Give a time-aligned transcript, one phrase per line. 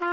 [0.00, 0.08] Hello，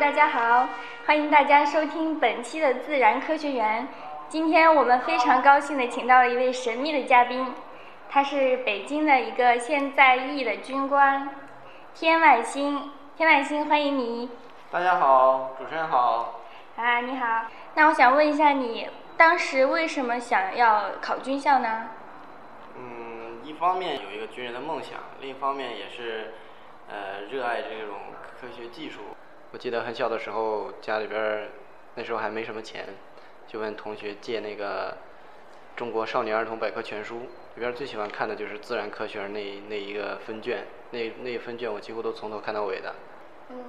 [0.00, 0.68] 大家好，
[1.06, 3.86] 欢迎大家收听本期的自然科学园。
[4.28, 7.54] 今天我们非常高兴的请到了一位神秘的嘉宾，
[8.10, 11.28] 他是北京的一个现在役的军官，
[11.94, 12.90] 天外星。
[13.16, 14.28] 天外星，欢迎你。
[14.70, 16.42] 大家好，主持人好。
[16.76, 17.46] 啊，你好。
[17.74, 21.88] 那我想问一下，你当时为什么想要考军校呢？
[22.76, 26.34] 嗯，一方面有一个军人的梦想，另一方面也是，
[26.90, 27.96] 呃，热爱这种
[28.38, 29.00] 科学技术。
[29.50, 31.48] 我记得很小的时候，家里边儿
[31.94, 32.84] 那时候还没什么钱，
[33.46, 34.90] 就问同学借那个
[35.74, 42.94] 《中国少年儿童百科全书》，里边最喜欢看的就是自然科学那那一个分卷，那那一份卷我几乎都从头看到尾的。
[43.50, 43.64] 嗯，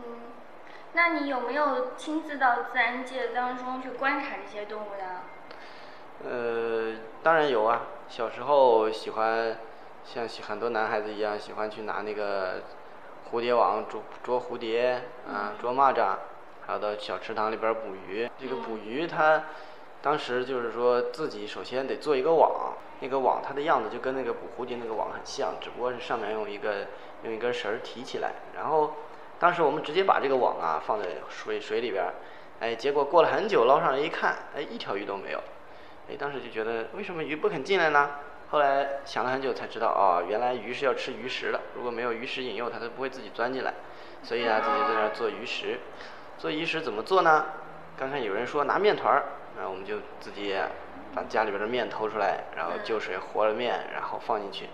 [0.94, 5.22] 那你有没有亲自到自然界当中去观察这些动物呢？
[6.26, 7.82] 呃，当然有啊。
[8.10, 9.58] 小时候喜欢
[10.04, 12.64] 像很多男孩子一样，喜欢去拿那个
[13.30, 16.16] 蝴蝶网捉捉蝴蝶啊，捉蚂蚱，
[16.66, 18.30] 还有到小池塘里边捕鱼。
[18.40, 19.44] 这个捕鱼，它
[20.02, 26.88] 当时就是说自己首先得做一个网，那个网它的样子就跟那个捕蝴蝶那个网很像，只不过是上面用一个
[27.24, 28.32] 用一根绳提起来。
[28.56, 28.96] 然后
[29.40, 32.06] 当时我们直接把这个网啊放在水水里边，
[32.60, 35.40] 哎，结果过了很久捞上来一看，哎，一条鱼都没有。
[36.10, 38.12] 哎，当时就觉得为什么鱼不肯进来呢？
[38.50, 43.74] 后来想了很久才知道，哦，原来鱼是要吃鱼食的，如果没有鱼食引诱它，都不会自己钻进来。
[44.24, 45.80] 所以啊，自己在那儿做鱼食。
[46.38, 47.46] 做鱼食怎么做呢？
[47.98, 49.26] 刚才有人说拿面团儿，
[49.58, 50.56] 那我们就自己
[51.14, 54.70] 把家里边的面偷出来，然后就水和了面，然后放进去。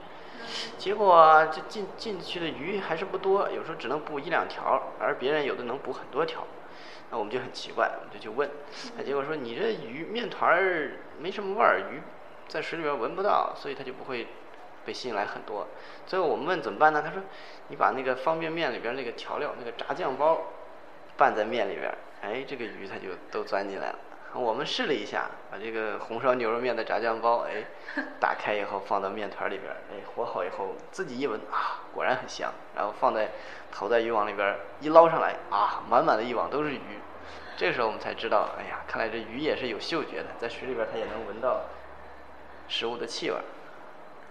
[0.77, 6.45] 结果这进进去的鱼还是不多，有时候只能捕一两条，而别人有的能捕很多条。
[7.11, 8.49] 那我们就很奇怪，我们就去问，
[8.97, 12.01] 哎，结果说你这鱼面团儿没什么味儿，鱼
[12.47, 14.27] 在水里边闻不到，所以它就不会
[14.83, 15.67] 被吸引来很多。
[16.07, 17.03] 最后我们问怎么办呢？
[17.05, 17.21] 他说
[17.67, 20.41] 你把那个方便面里边那个调料那个炸酱包
[21.15, 23.99] 拌在面里边，哎，这个鱼它就都钻进来了。
[24.33, 27.63] 我们试了一下，把这个红烧牛肉面的炸酱包，哎，
[28.19, 32.51] 打开以后放到面团里边，哎，和好以后自己一闻啊，果然很香。
[32.75, 33.29] 然后放在
[33.71, 36.79] 投在渔网里边，一捞上来啊，满满的一网都是鱼。
[37.55, 41.61] 这时候我们才知道，哎呀，看来这鱼也是有嗅觉的，在水里边它也能闻到
[42.67, 43.37] 食物的气味。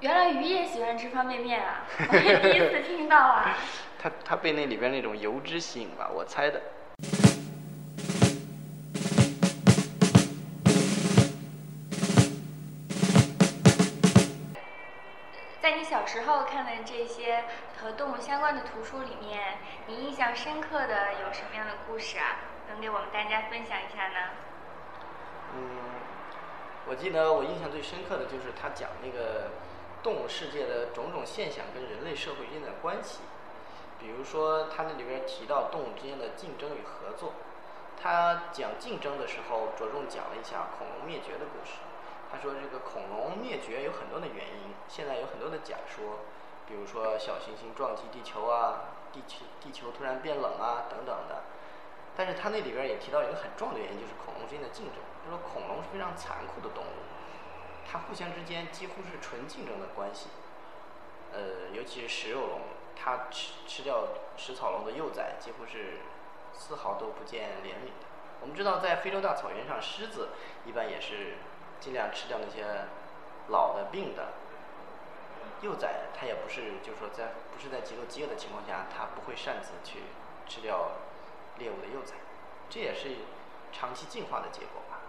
[0.01, 1.85] 原来鱼也喜欢吃方便面啊！
[2.11, 3.57] 我 也第一次听到啊。
[4.03, 6.61] 它它被那里边那种油脂吸引吧，我猜的。
[16.03, 17.45] 小时候看的这些
[17.81, 22.39] 和动物相关的图书里面，你印象深刻的有什么样的故事啊？
[22.69, 24.31] 能给我们大家分享一下呢？
[25.55, 25.63] 嗯，
[26.89, 29.53] 我记得我印象最深刻的就是他讲那个
[30.03, 33.21] 动物世界的种种现象跟人类社会之间的关系。
[34.01, 37.35] 比如说，他那里边提到动物之间的竞争与合作。
[38.03, 41.79] 他讲竞争的时候，着重讲了一下恐龙灭绝的故事。
[42.33, 46.21] 他说，这个恐龙灭绝有很多的原因，现在有很多的假说，
[46.67, 51.43] 比如说小行星撞击地球啊，地球地球突然变冷啊等等的。
[52.17, 54.97] 但是他那里边也提到一个很重要的原因，就是恐龙之间的竞争。
[55.25, 57.05] 他说，恐龙是非常残酷的动物，
[57.91, 60.29] 它互相之间几乎是纯竞争的关系。
[61.33, 62.61] 呃，尤其是食肉龙，
[62.97, 66.01] 它吃吃掉食草龙的幼崽，几乎是
[66.53, 68.09] 丝毫都不见怜悯的。
[68.41, 70.31] 我们知道，在非洲大草原上，狮子
[70.67, 71.37] 一般也是
[71.83, 72.65] 尽量吃掉那些
[73.49, 74.29] 老的病的
[75.63, 80.05] 幼崽，它也不是就是说在不是在极度饥饿的情况下，它不会擅自去
[80.47, 80.93] 吃掉
[81.59, 82.15] 猎物的幼崽，
[82.71, 83.09] 这也是
[83.73, 85.01] 长期进化的结果吧。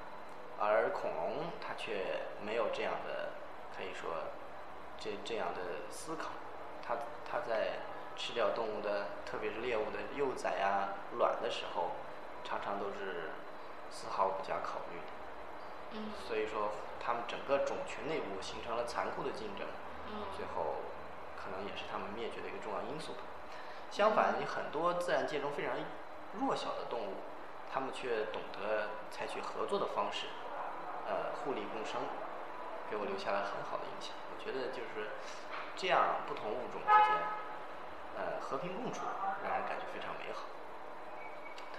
[0.57, 3.29] 而恐龙它却没有这样的，
[3.77, 4.09] 可以说
[4.97, 6.31] 这这样的思考，
[6.81, 6.95] 它
[7.29, 7.73] 它在
[8.17, 11.91] 吃掉动物的，特别是猎物的幼崽啊、卵的时候，
[12.43, 13.29] 常常都是
[13.91, 15.12] 丝毫不加考虑的。
[15.93, 19.67] 嗯所以说，它们整个种群内部形成了残酷的竞争，
[20.09, 20.81] 嗯最后
[21.37, 23.21] 可能也是它们灭绝的一个重要因素吧。
[23.91, 25.75] 相反，你很多自然界中非常
[26.39, 27.21] 弱小的动物，
[27.71, 30.25] 它们却懂得采取合作的方式，
[31.05, 32.01] 呃，互利共生，
[32.89, 34.15] 给我留下了很好的印象。
[34.33, 35.13] 我觉得就是
[35.77, 37.21] 这样，不同物种之间，
[38.17, 39.05] 呃，和平共处，
[39.43, 40.41] 让人感觉非常美好。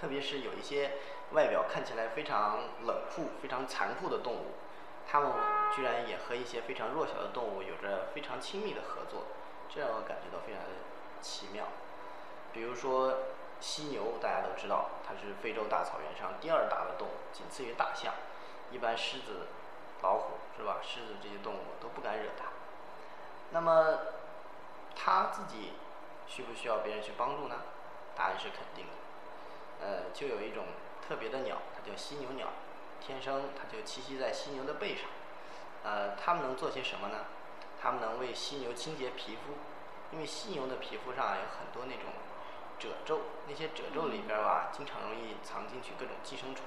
[0.05, 0.91] 特别是有一些
[1.31, 4.53] 外表看起来非常冷酷、非常残酷的动物，
[5.09, 5.31] 它们
[5.75, 9.23] 居然也和一些非常弱小的动物有着非常亲密的合作，
[9.67, 10.69] 这让我感觉到非常的
[11.21, 11.65] 奇妙。
[12.53, 13.17] 比如说
[13.59, 18.13] 犀牛大家都知道，它是非洲大草原上第二大的动物，仅次于大象。
[18.69, 19.47] 一般狮子、
[20.03, 20.77] 老虎是吧？
[20.83, 22.45] 狮子这些动物都不敢惹它。
[23.49, 23.97] 那么
[24.95, 25.73] 它自己
[26.27, 27.55] 需不需要别人去帮助呢？
[28.15, 29.04] 答案是肯定的。
[29.81, 30.65] 呃，就有一种
[31.07, 32.47] 特别的鸟，它叫犀牛鸟，
[32.99, 35.09] 天生它就栖息在犀牛的背上。
[35.83, 37.25] 呃，它们能做些什么呢？
[37.81, 39.53] 它们能为犀牛清洁皮肤，
[40.11, 42.13] 因为犀牛的皮肤上有很多那种
[42.79, 46.65] 褶皱，那些褶皱里边吧，经常容易藏进去各种寄生虫，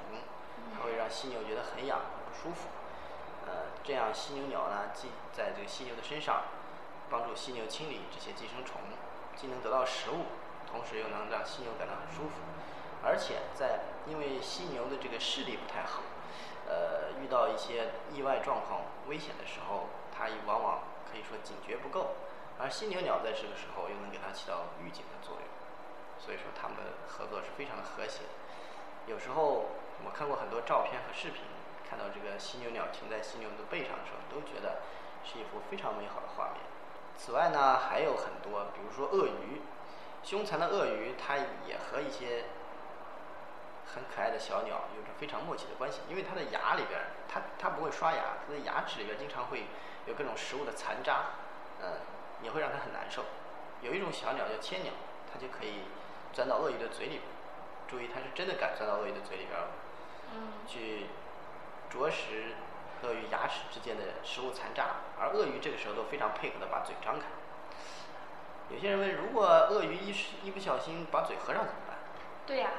[0.73, 2.69] 它会让犀牛觉得很痒、很不舒服。
[3.47, 6.43] 呃，这样犀牛鸟呢，既在这个犀牛的身上
[7.11, 8.81] 帮助犀牛清理这些寄生虫，
[9.35, 10.27] 既能得到食物，
[10.71, 12.37] 同时又能让犀牛感到很舒服。
[13.03, 16.03] 而且在因为犀牛的这个视力不太好，
[16.67, 20.81] 呃，遇到一些意外状况、危险的时候，它往往
[21.11, 22.17] 可以说警觉不够，
[22.59, 25.47] 而犀牛鸟在这个时候又能给它起到预警的作用，
[26.19, 28.23] 所以说它们合作是非常的和谐。
[29.07, 29.67] 有时候
[30.05, 31.43] 我看过很多照片和视频，
[31.89, 34.83] 看到这个犀牛鸟停在犀牛的背上的时候，都觉得
[35.25, 36.61] 是一幅非常美好的画面。
[37.17, 39.63] 此外呢，还有很多，比如说鳄鱼，
[40.23, 41.37] 凶残的鳄鱼，它
[41.67, 42.45] 也和一些
[43.95, 49.65] 很可爱的小鸟有着非常默契的关系，因为它的牙里边，它它不会刷牙，它的牙齿里边经常会
[50.07, 51.33] 有各种食物的残渣，
[51.81, 51.93] 嗯，
[52.43, 53.25] 也会让它很难受。
[53.81, 54.93] 有一种小鸟叫千鸟，
[55.33, 55.85] 它就可以
[56.33, 57.23] 钻到鳄鱼的嘴里边，
[57.89, 59.59] 注意它是真的敢钻到鳄鱼的嘴里边，
[60.35, 61.07] 嗯，去
[61.89, 62.55] 啄食
[63.03, 67.27] 鳄鱼牙齿之间的食物残渣，而鳄鱼这个时候都非常配合的把嘴张开。
[68.69, 71.97] 有些人问，如果鳄鱼一时一不小心把嘴合上怎么办？
[72.45, 72.71] 对呀、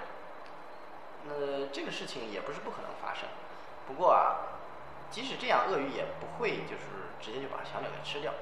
[1.29, 3.29] 那这个事情也不是不可能发生，
[3.85, 4.57] 不过啊，
[5.11, 8.33] 即使这样，鳄鱼也不会就是直接就把小鸟给吃掉。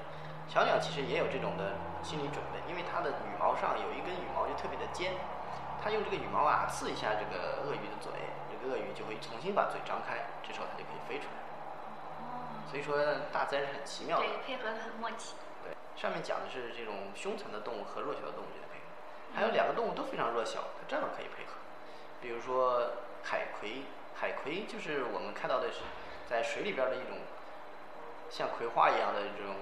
[0.48, 5.12] 小鸟其实也有这种的心理准备，因为它的羽毛上有一根羽毛就特别的尖，
[5.84, 8.08] 它用这个羽毛啊刺一下这个鳄鱼的嘴，
[8.48, 11.44] 这个鳄鱼就会重新把嘴张开，这时候它就可以飞出来。
[12.64, 12.96] 所以说
[13.28, 14.24] 大自然是很奇妙的。
[14.24, 15.36] 对，配合的很默契。
[15.60, 18.88] 对，上面讲的是这种凶残的动物和弱小的动物之间的配合，
[19.36, 21.57] 还有两个动物都非常弱小，它正好可以配合。
[22.20, 22.92] 比如说
[23.24, 23.82] 海葵，
[24.14, 25.80] 海葵就是我们看到的是
[26.28, 27.18] 在水里边的一种
[28.30, 29.56] 像葵花一样的这种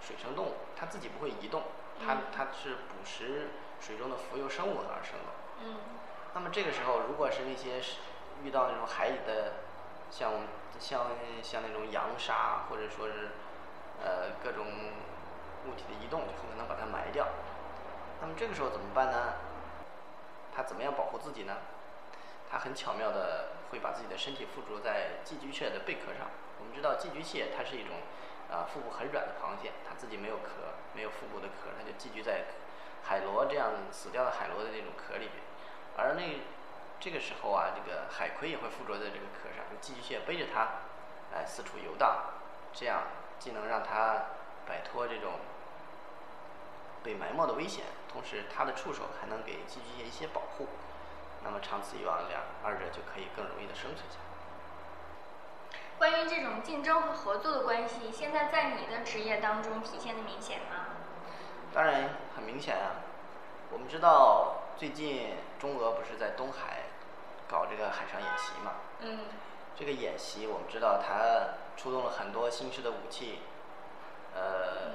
[0.00, 1.62] 水生动物，它自己不会移动，
[2.04, 3.48] 它嗯它是捕食
[3.80, 5.32] 水中的浮游生物而生的。
[5.64, 5.76] 嗯
[6.34, 7.96] 那么这个时候，如果是那些是
[8.44, 9.54] 遇到那种海里的，
[10.10, 10.32] 像
[10.78, 11.06] 像
[11.42, 13.30] 像那种洋沙，或者说是
[14.04, 14.66] 呃各种
[15.66, 17.26] 物体的移动，就很可能把它埋掉。
[18.20, 19.32] 那么这个时候怎么办呢？
[20.66, 21.56] 怎么样保护自己呢？
[22.50, 26.28] 它很巧妙的会把自己的身体附着在寄居蟹的贝壳上。
[26.58, 27.96] 我们知道寄居蟹它是一种
[28.50, 32.44] 啊、腹部很软的螃蟹，它自己没有壳，没有腹部的壳，它就寄居在
[33.02, 35.42] 海螺这样死掉的海螺的那种壳里边。
[35.96, 36.40] 而那
[37.00, 40.68] 这个时候啊，这个海葵也会附着在这个壳上，寄居蟹背着它，
[41.34, 42.16] 来四处游荡，
[42.72, 43.02] 这样
[43.40, 44.26] 既能让它
[44.64, 45.32] 摆脱这种
[47.02, 47.84] 被埋没的危险，
[48.16, 50.68] 同时它的触手还能给寄居蟹一些保护。
[51.44, 54.24] 那么长此以往，两二者就可以更容易的生存下来。
[55.98, 60.96] 关于这种竞争和合作的关系，现在在你的职业当中体现的明显吗？
[61.74, 63.04] 当然很明显啊，
[63.70, 66.84] 我们知道最近中俄不是在东海
[67.46, 68.72] 搞这个海上演习嘛？
[69.00, 69.26] 嗯
[69.76, 73.40] 这个演习我们知道它出动了很多新式的武器，
[74.34, 74.92] 呃，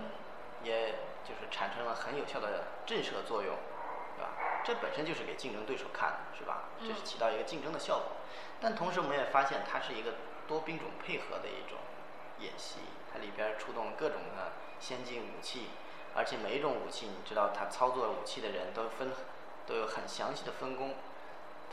[0.63, 3.55] 也就是产生了很有效的震慑作用，
[4.17, 4.31] 对吧？
[4.63, 6.65] 这本身就是给竞争对手看的，是吧？
[6.79, 8.17] 这是嗯起到一个竞争的效果。
[8.59, 10.13] 但同时我们也发现它是一个
[10.47, 11.79] 多兵种配合的一种
[12.39, 12.79] 演习，
[13.11, 15.69] 它里边儿出动了各种的先进武器，
[16.15, 19.11] 而且每一种武器，你知道它操作武器的人都分
[19.65, 20.95] 都有很详细的分工，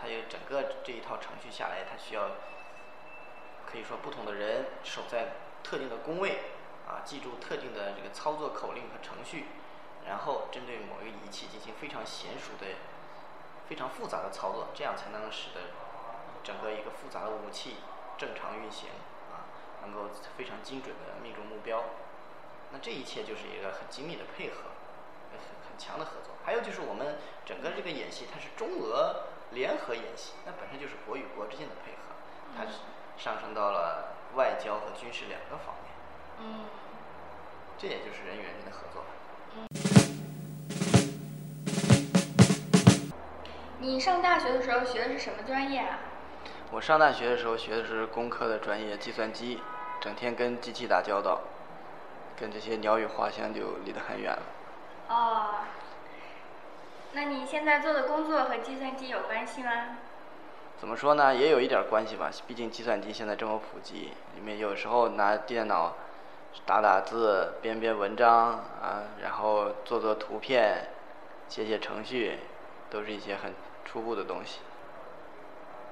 [0.00, 2.30] 它有整个这一套程序下来，它需要
[3.70, 6.38] 可以说不同的人守在特定的工位，
[6.88, 9.44] 啊，记住特定的这个操作口令和程序，
[10.06, 12.66] 然后针对某一个仪器进行非常娴熟的、
[13.68, 15.60] 非常复杂的操作，这样才能使得
[16.42, 17.76] 整个一个复杂的武器
[18.16, 18.88] 正常运行，
[19.30, 19.44] 啊，
[19.82, 21.84] 能够非常精准的命中目标。
[22.72, 24.72] 那这一切就是一个很精密的配合，
[25.30, 26.34] 很很强的合作。
[26.44, 32.16] 还有就是我们整个这个演习，它是中俄联合演习，那本身就是国与国之间的配合，
[32.56, 32.78] 它是
[33.18, 35.92] 上升到了外交和军事两个方面，
[36.40, 36.64] 嗯
[37.76, 39.08] 这也就是人与人之间的合作吧。
[43.80, 45.98] 你上大学的时候学的是什么专业啊？
[46.70, 49.62] 我上大学的时候学的是工科的专业计算机，
[50.00, 51.40] 整天跟机器打交道，
[52.38, 54.42] 跟这些鸟语花香就离得很远了。
[55.08, 55.46] 哦，
[57.12, 59.70] 那你现在做的工作和计算机有关系吗？
[60.76, 61.34] 怎么说呢？
[61.34, 62.30] 也有一点关系吧。
[62.46, 65.94] 毕竟计算机现在这么普及，你们有时候拿电脑
[66.66, 68.50] 打打字、编编文章
[68.82, 70.88] 啊，然后做做图片、
[71.48, 72.38] 写写程序，
[72.90, 74.60] 都是一些很初步的东西。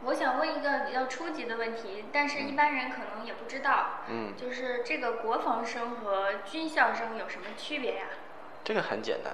[0.05, 3.87] 我想问一个比较初级的问题，但是一般人可能也不知道。
[4.09, 4.35] 嗯。
[4.37, 8.07] 就是这个国防生和军校生有什么区别呀？
[8.63, 9.33] 这个很简单，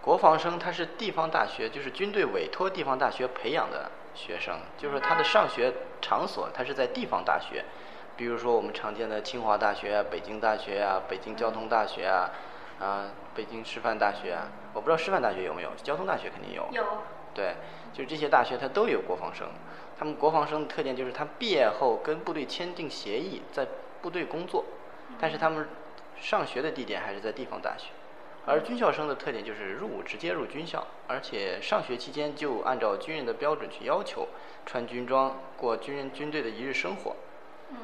[0.00, 3.90] 国防生他是地方大学，就是军队委托地方大学培养的。
[4.16, 5.70] 学生就是他的上学
[6.00, 7.62] 场所，他是在地方大学，
[8.16, 12.30] 比如说我们常见的清华大学啊、北京大学啊、北京交通大学啊、
[12.80, 16.66] 啊北京师范大学啊，我不知道师范大学有没有，交通大学肯定有。
[16.72, 16.82] 有。
[17.34, 17.54] 对，
[17.92, 19.46] 就是这些大学它都有国防生，
[19.98, 23.66] 他们国防生的特点就是他毕业后跟部队签订协议，在
[24.00, 24.64] 部队工作，
[25.20, 25.68] 但是他们
[26.18, 27.90] 上学的地点还是在地方大学。
[28.46, 34.28] 而军校生的特点就是入伍直接入军校，而且上学期间就按照军人的标准去要求
[34.64, 37.16] 穿军装，过军人军队的一日生活。
[37.70, 37.76] 嗯。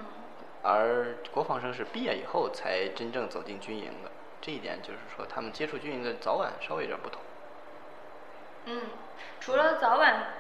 [0.63, 7.21] 而国防生是毕业以后才真正走进军营的，这一点就是说他们接触军营的早晚稍微有点不同。
[8.67, 8.83] 嗯，
[9.41, 10.35] 除了早晚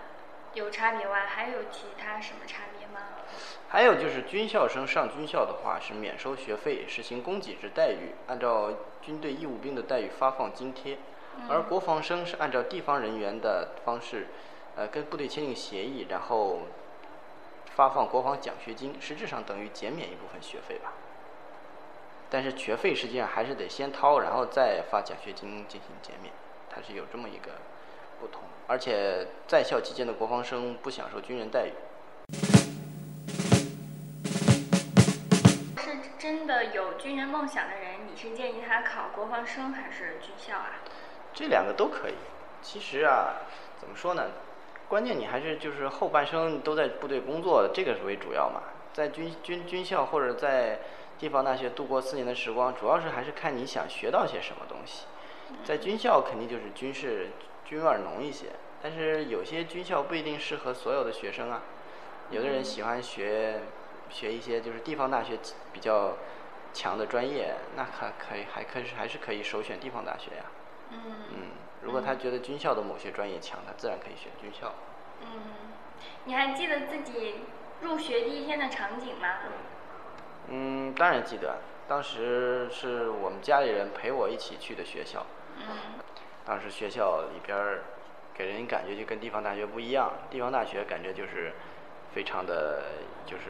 [0.54, 3.00] 有差别外，还有其他什么差别吗？
[3.68, 10.98] 还有就是军校生上军校的话是免收学费，实行供给制待遇，按照军队义务兵的待遇发放津贴；
[11.48, 14.28] 而国防生是按照地方人员的方式，
[14.76, 16.60] 呃，跟部队签订协议，然后
[17.74, 20.92] 发放国防奖学金，实质上等于减免一部分学费吧。
[22.28, 26.32] 但是学费实际上还是得先掏，然后再发奖学金进行减免，
[26.68, 27.52] 它是有这么一个
[28.20, 28.42] 不同。
[28.66, 31.72] 而且在校期间的国防生不享受军人待遇。
[35.78, 40.72] 是真的有军人梦想的人，你是建议他考国防生还是军校啊？
[41.32, 42.14] 这两个都可以。
[42.60, 43.34] 其实啊，
[43.80, 44.30] 怎么说呢？
[44.92, 48.61] 关键你还是就是后半生都在部队工作，这个是为主要嘛。
[48.92, 50.80] 在军军军校或者在
[51.18, 55.06] 地方大学度过四年的时光，主要是还是看你想学到些什么东西。
[55.64, 57.28] 在军校肯定就是军事
[57.64, 58.49] 军味儿浓一些，
[58.82, 61.62] 但是有些军校不一定适合所有的学生啊。
[62.28, 63.61] 有的人喜欢学。
[64.11, 65.38] 学一些就是地方大学
[65.72, 66.18] 比较
[66.75, 70.44] 强的专业，那可可以，还可以还是可以首选地方大学呀。
[70.90, 70.99] 嗯。
[71.30, 71.49] 嗯，
[71.82, 74.72] 如果他觉得军校的某些专业强，他自然可以选军校。
[75.20, 75.26] 嗯，
[76.24, 77.40] 你还记得自己
[77.80, 79.28] 入学第一天的场景吗？
[80.48, 81.58] 嗯，当然记得，
[81.88, 85.26] 当时是我们家里人陪我一起去的学校。
[85.58, 85.64] 嗯。
[86.44, 87.82] 当时学校里边儿
[88.34, 91.52] 给人感觉就跟地方大学不一样，地方大学感觉就是。
[92.14, 92.82] 非常的
[93.24, 93.44] 就是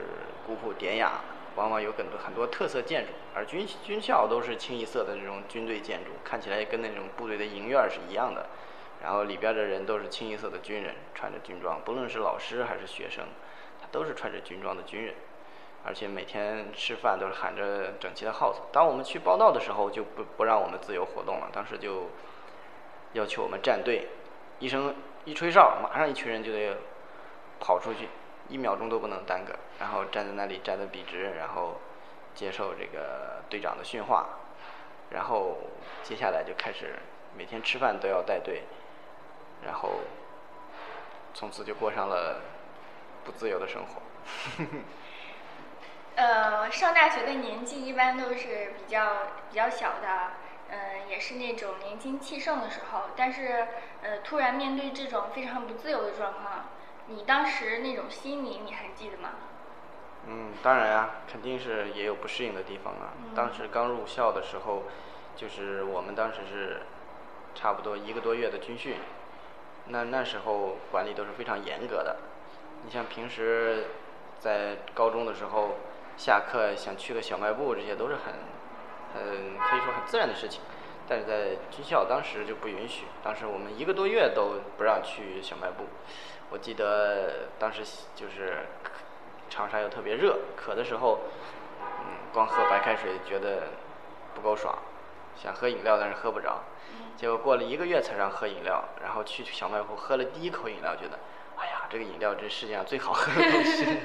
[0.47, 1.21] 古朴典雅，
[1.57, 8.47] 往往有很多很多特色建筑，而军军校都是清一色的这种军队建筑，看起来跟那种部队的营院是一样的。
[9.03, 13.25] 然后里边的人都是清一色的军人，穿着军装，不论是老师还是学生，
[13.81, 15.15] 他都是穿着军装的军人。
[15.85, 18.61] 而且每天吃饭都是喊着整齐的号子。
[18.71, 22.09] 当我们去报到的时候，就不不让我们自由活动了，当时就
[23.15, 24.07] 要求我们站队，
[24.61, 24.95] 一声
[25.25, 26.77] 一吹哨，马上一群人就得
[27.59, 28.09] 跑出去。
[28.49, 31.81] 一秒钟都不能耽搁，然后站在那里站得笔直，然后
[32.35, 34.27] 接受这个队长的训话，
[35.11, 35.57] 然后
[36.03, 36.97] 接下来就开始
[37.37, 38.65] 每天吃饭都要带队，
[39.65, 40.01] 然后
[41.35, 42.41] 从此就过上了
[43.25, 44.03] 不自由的生活。
[46.15, 50.33] 呃，上大学的年纪一般都是比较比较小的，
[50.69, 53.67] 嗯，也是那种年轻气盛的时候，但是
[54.03, 56.67] 呃，突然面对这种非常不自由的状况。
[57.09, 59.31] 你当时那种心理你还记得吗？
[60.27, 63.13] 嗯，当然啊，肯定是也有不适应的地方啊。
[63.35, 64.85] 当时刚入校的时候，
[65.35, 66.83] 就是我们当时是
[67.55, 68.97] 差不多一个多月的军训，
[69.89, 72.19] 那那时候管理都是非常严格的。
[72.85, 73.87] 你像平时
[74.39, 75.77] 在高中的时候，
[76.17, 78.35] 下课想去个小卖部，这些都是很
[79.15, 80.61] 很可以说很自然的事情。
[81.09, 85.85] 但是在军校当时就不允许，当时我们一个多月都不让去小卖部。
[86.51, 87.83] 我记得当时
[88.15, 88.67] 就是
[89.49, 91.21] 长沙又特别热，渴的时候，
[91.81, 93.69] 嗯，光喝白开水觉得
[94.35, 94.79] 不够爽，
[95.35, 96.63] 想喝饮料但是喝不着，
[97.17, 101.19] 结果过了一个月才让喝饮料，然后去小卖部喝了第一口饮料，觉得，
[101.57, 103.87] 哎呀，这个饮料这是世界上最好喝的东西。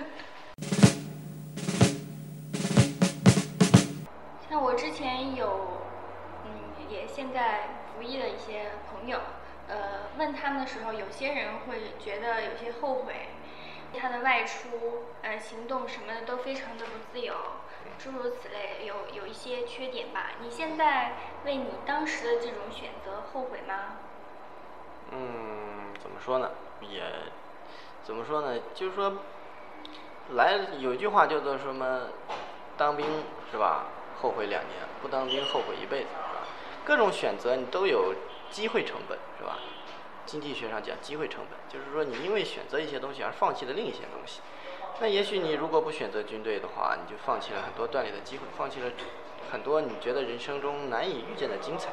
[4.49, 5.76] 像我之前有，
[7.17, 7.61] 现在
[7.95, 9.17] 服役的一些朋友。
[9.67, 13.29] 呃，问他们的时候，有些人会觉得有些后悔，
[13.99, 17.33] 他的外出、呃行动什么的都非常的不自由，
[17.97, 20.33] 诸如此类，有有一些缺点吧。
[20.43, 23.97] 你现在为你当时的这种选择后悔吗？
[25.09, 26.51] 嗯，怎么说呢？
[26.81, 27.01] 也
[28.03, 28.59] 怎么说呢？
[28.75, 29.17] 就是说，
[30.35, 32.09] 来有一句话叫做什么？
[32.77, 33.07] 当兵
[33.51, 33.85] 是吧？
[34.21, 36.09] 后悔两年，不当兵后悔一辈子？
[36.87, 38.13] 各种选择你都有
[38.49, 39.59] 机会成本，是吧？
[40.25, 44.39] 经济学上讲机会成本，就是说你因为选择一些东西而放弃了另一些东西。
[45.01, 48.89] 那也许你如果不选择军队的话，你就放弃了很多锻炼的机会，放弃了
[49.51, 51.89] 很多你觉得人生中难以遇见的精彩。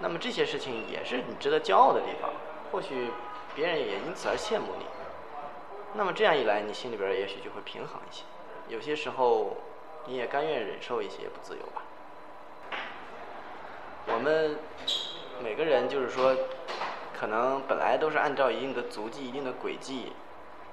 [0.00, 2.30] 那么这些事情也是你值得骄傲的地方，
[2.72, 3.10] 或许
[3.54, 4.86] 别人也因此而羡慕你。
[5.92, 8.24] 那么这样一来，你心里边也许就会平衡一些。
[8.68, 9.58] 有些时候，
[10.06, 11.82] 你也甘愿忍受一些不自由吧。
[14.10, 14.58] 我们
[15.42, 16.34] 每个人就是说，
[17.18, 20.12] 可能本来都是按照一定的足迹、一定的轨迹，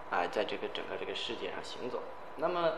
[0.10, 2.02] 啊，在这个整个这个世界上行走。
[2.38, 2.74] 那么，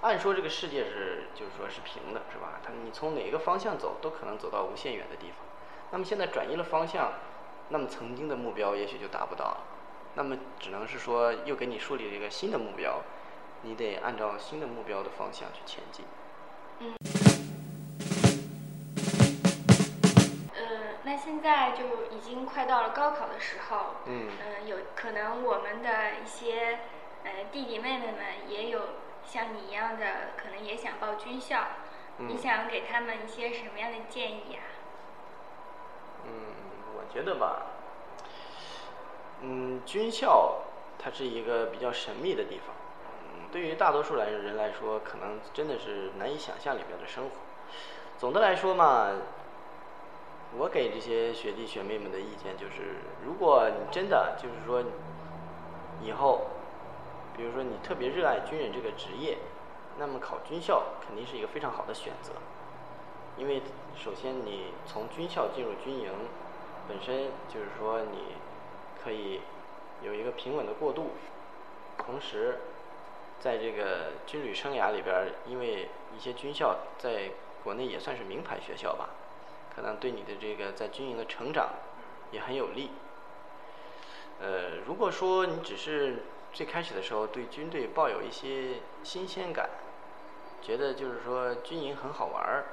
[0.00, 2.60] 按说这个世界是就是说是平的，是吧？
[2.64, 5.36] 它你从哪个方向走，都可能走到无限远的地方。
[5.90, 7.12] 那么现在转移了方向，
[7.68, 9.58] 那么曾经的目标也许就达不到了。
[10.14, 13.02] 那么只能是说，又给你树立了一个新的目标，
[13.62, 16.04] 你得按照新的目标的方向去前进。
[16.78, 17.45] 嗯。
[21.06, 23.94] 那现在就已经快到了高考的时候。
[24.06, 24.28] 嗯。
[24.28, 26.80] 嗯，有可能我们的一些
[27.22, 28.80] 呃弟弟妹妹们也有
[29.24, 30.04] 像你一样的，
[30.36, 31.60] 可能也想报军校。
[32.18, 32.28] 嗯。
[32.28, 34.66] 你想给他们一些什么样的建议啊？
[36.24, 36.32] 嗯，
[36.96, 37.66] 我觉得吧，
[39.42, 40.62] 嗯，军校
[40.98, 42.74] 它是一个比较神秘的地方，
[43.22, 47.36] 嗯，对于大多数来人来说，可能真的是难以想象里面的生活。
[48.18, 49.12] 总的来说嘛，
[50.58, 54.82] 我给这些学弟学妹们的意见就是，如果你真的就是说
[56.02, 56.46] 以后，
[57.36, 59.36] 比如说你特别热爱军人这个职业，
[59.98, 62.32] 那么考军校肯定是一个非常好的选择。
[63.36, 63.60] 因为
[63.94, 66.10] 首先你从军校进入军营，
[66.88, 68.34] 本身就是说你
[69.04, 69.42] 可以
[70.02, 71.10] 有一个平稳的过渡，
[71.98, 72.60] 同时
[73.38, 79.10] 在这个军旅生涯里边，因为一些军校在国内也算是名牌学校吧，
[79.76, 81.68] 可能对你的这个在军营的成长
[82.32, 82.90] 也很有利。
[84.40, 89.68] 呃，如果说你只是最开始的时候对军队抱有一些新鲜感，
[90.62, 92.64] 觉得就是说军营很好玩儿。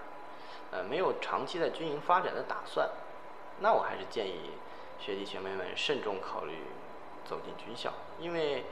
[0.72, 2.90] 呃，没有长期在军营发展的打算，
[3.60, 4.52] 那我还是建议
[4.98, 6.54] 学弟学妹们慎重考虑
[7.24, 8.64] 走进军校，因为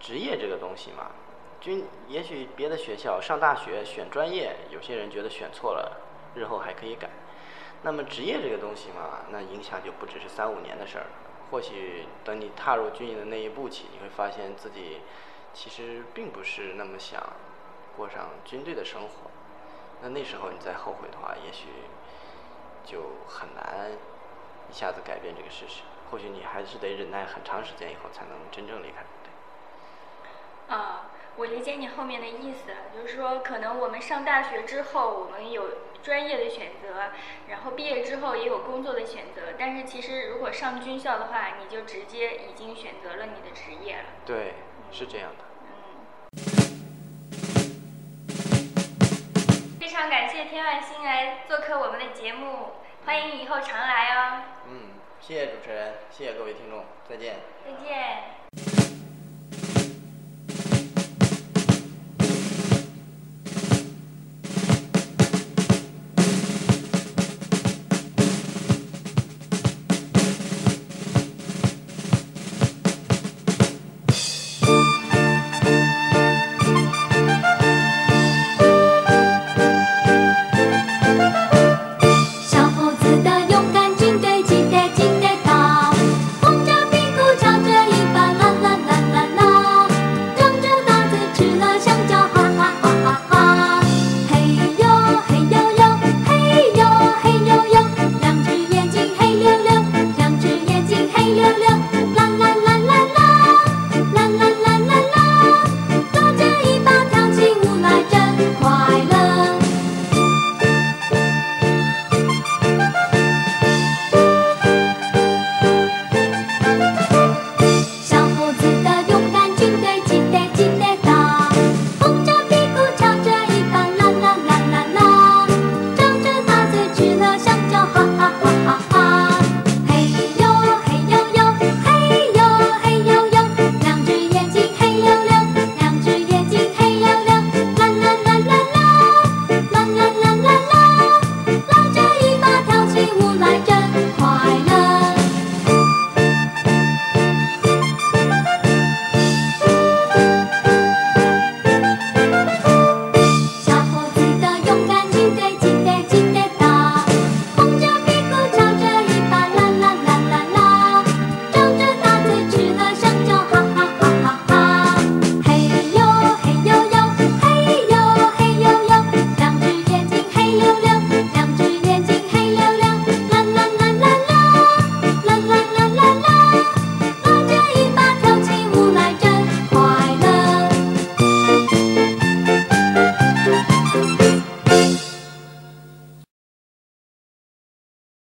[0.00, 1.12] 职业这个东西嘛，
[1.60, 6.00] 军也许别的学校上大学选专业，有些人觉得选错了，
[6.34, 7.08] 日后还可以改。
[7.84, 11.06] 那么职业这个东西嘛，那影响就不只是三五年的事儿，
[11.50, 15.00] 或许等你踏入军营的那一步起，你会发现自己
[15.52, 17.20] 其实并不是那么想
[17.96, 19.30] 过上军队的生活。
[20.00, 21.66] 那那时候你再后悔的话，也许
[22.84, 23.90] 就很难
[24.70, 25.82] 一下子改变这个事实。
[26.10, 30.76] 或许你还是得忍耐很长时间以后，才能真正离开部队。
[30.76, 35.64] 啊，我理解你后面的意思，就是说，可能我们上大学之后，我们有
[36.02, 37.12] 专业的选择，
[37.48, 39.54] 然后毕业之后也有工作的选择。
[39.58, 44.04] 但是其实，如果上军校的话，你就直接已经选择了你的职业了。
[44.26, 44.54] 对，
[44.90, 45.44] 是这样的。
[45.44, 46.42] 嗯
[49.78, 52.70] 非常感谢天外星来做客我们的节目，
[53.04, 54.42] 欢迎以后常来哦。
[54.66, 54.88] 嗯，
[55.20, 57.36] 谢谢主持人，谢谢各位听众，再见。
[57.62, 58.91] 再见。